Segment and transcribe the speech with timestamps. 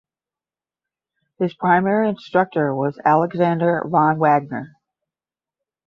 [1.37, 4.75] His primary instructor was Alexander von Wagner.